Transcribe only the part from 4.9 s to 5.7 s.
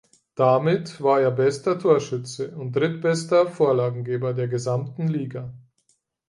Liga.